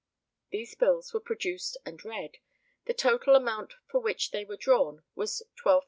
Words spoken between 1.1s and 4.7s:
were produced and read; the total amount for which they were